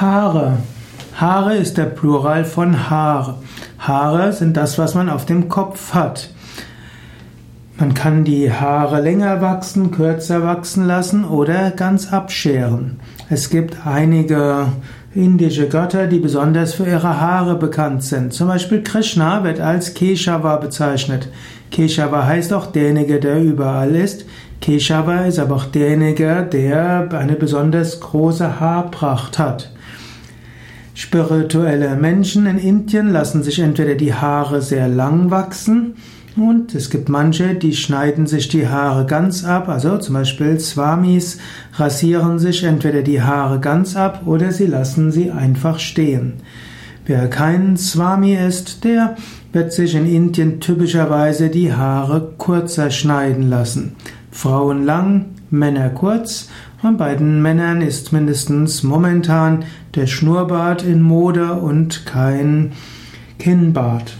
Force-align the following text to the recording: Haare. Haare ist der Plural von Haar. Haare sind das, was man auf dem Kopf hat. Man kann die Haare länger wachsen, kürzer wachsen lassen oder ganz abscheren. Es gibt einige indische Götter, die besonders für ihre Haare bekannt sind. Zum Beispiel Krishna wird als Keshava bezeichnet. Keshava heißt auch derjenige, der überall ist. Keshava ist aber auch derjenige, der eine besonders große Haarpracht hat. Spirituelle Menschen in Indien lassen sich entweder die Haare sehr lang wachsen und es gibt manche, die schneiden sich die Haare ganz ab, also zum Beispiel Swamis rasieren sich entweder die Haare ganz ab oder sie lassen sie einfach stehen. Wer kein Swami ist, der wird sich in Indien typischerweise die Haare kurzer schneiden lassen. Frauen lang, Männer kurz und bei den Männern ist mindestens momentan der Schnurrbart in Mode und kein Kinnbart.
Haare. 0.00 0.58
Haare 1.16 1.56
ist 1.56 1.76
der 1.76 1.86
Plural 1.86 2.44
von 2.44 2.88
Haar. 2.88 3.38
Haare 3.80 4.32
sind 4.32 4.56
das, 4.56 4.78
was 4.78 4.94
man 4.94 5.08
auf 5.08 5.26
dem 5.26 5.48
Kopf 5.48 5.92
hat. 5.92 6.30
Man 7.80 7.94
kann 7.94 8.24
die 8.24 8.52
Haare 8.52 9.00
länger 9.00 9.40
wachsen, 9.40 9.92
kürzer 9.92 10.42
wachsen 10.42 10.84
lassen 10.84 11.24
oder 11.24 11.70
ganz 11.70 12.12
abscheren. 12.12 12.98
Es 13.30 13.50
gibt 13.50 13.86
einige 13.86 14.66
indische 15.14 15.68
Götter, 15.68 16.08
die 16.08 16.18
besonders 16.18 16.74
für 16.74 16.86
ihre 16.86 17.20
Haare 17.20 17.54
bekannt 17.54 18.02
sind. 18.02 18.32
Zum 18.32 18.48
Beispiel 18.48 18.82
Krishna 18.82 19.44
wird 19.44 19.60
als 19.60 19.94
Keshava 19.94 20.56
bezeichnet. 20.56 21.28
Keshava 21.70 22.26
heißt 22.26 22.52
auch 22.52 22.66
derjenige, 22.66 23.20
der 23.20 23.40
überall 23.40 23.94
ist. 23.94 24.24
Keshava 24.60 25.26
ist 25.26 25.38
aber 25.38 25.54
auch 25.54 25.66
derjenige, 25.66 26.48
der 26.52 27.08
eine 27.12 27.36
besonders 27.36 28.00
große 28.00 28.58
Haarpracht 28.58 29.38
hat. 29.38 29.70
Spirituelle 30.94 31.94
Menschen 31.94 32.46
in 32.46 32.58
Indien 32.58 33.12
lassen 33.12 33.44
sich 33.44 33.60
entweder 33.60 33.94
die 33.94 34.14
Haare 34.14 34.62
sehr 34.62 34.88
lang 34.88 35.30
wachsen 35.30 35.94
und 36.40 36.74
es 36.74 36.90
gibt 36.90 37.08
manche, 37.08 37.54
die 37.54 37.74
schneiden 37.74 38.26
sich 38.26 38.48
die 38.48 38.68
Haare 38.68 39.06
ganz 39.06 39.44
ab, 39.44 39.68
also 39.68 39.98
zum 39.98 40.14
Beispiel 40.14 40.58
Swamis 40.60 41.38
rasieren 41.74 42.38
sich 42.38 42.64
entweder 42.64 43.02
die 43.02 43.22
Haare 43.22 43.60
ganz 43.60 43.96
ab 43.96 44.22
oder 44.26 44.52
sie 44.52 44.66
lassen 44.66 45.10
sie 45.10 45.30
einfach 45.30 45.78
stehen. 45.78 46.34
Wer 47.06 47.28
kein 47.28 47.76
Swami 47.76 48.34
ist, 48.34 48.84
der 48.84 49.16
wird 49.52 49.72
sich 49.72 49.94
in 49.94 50.06
Indien 50.06 50.60
typischerweise 50.60 51.48
die 51.48 51.72
Haare 51.72 52.34
kurzer 52.36 52.90
schneiden 52.90 53.48
lassen. 53.48 53.96
Frauen 54.30 54.84
lang, 54.84 55.26
Männer 55.50 55.88
kurz 55.88 56.50
und 56.82 56.98
bei 56.98 57.14
den 57.14 57.40
Männern 57.40 57.80
ist 57.80 58.12
mindestens 58.12 58.82
momentan 58.82 59.64
der 59.94 60.06
Schnurrbart 60.06 60.82
in 60.82 61.00
Mode 61.00 61.54
und 61.54 62.04
kein 62.04 62.72
Kinnbart. 63.38 64.14